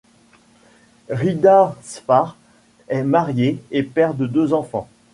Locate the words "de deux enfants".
4.15-4.89